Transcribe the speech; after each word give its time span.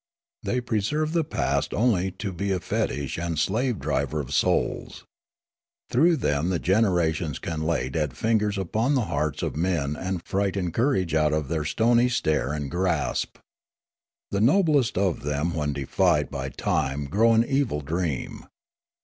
They 0.41 0.61
preserve 0.61 1.13
the 1.13 1.23
past 1.23 1.75
only 1.75 2.09
to 2.13 2.33
be 2.33 2.51
a 2.51 2.59
fetish 2.59 3.19
and 3.19 3.37
slave 3.37 3.77
driver 3.77 4.19
of 4.19 4.33
souls. 4.33 5.05
Through 5.91 6.17
them 6.17 6.49
the 6.49 6.57
generations 6.57 7.37
can 7.37 7.61
lay 7.61 7.87
dead 7.87 8.17
fingers 8.17 8.57
upon 8.57 8.95
the 8.95 9.03
hearts 9.13 9.43
of 9.43 9.55
men 9.55 9.95
and 9.95 10.25
frighten 10.25 10.71
cour 10.71 10.95
age 10.95 11.13
out 11.13 11.33
with 11.33 11.49
their 11.49 11.65
stony 11.65 12.09
stare 12.09 12.51
and 12.51 12.71
grasp. 12.71 13.37
The 14.31 14.41
noblest 14.41 14.97
of 14.97 15.21
them 15.21 15.53
when 15.53 15.71
deified 15.73 16.31
by 16.31 16.49
time 16.49 17.05
grow 17.05 17.33
an 17.33 17.45
evil 17.45 17.81
dream. 17.81 18.47